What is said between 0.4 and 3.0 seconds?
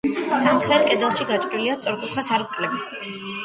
სამხრეთ კედელში გაჭრილია სწორკუთხა სარკმელი.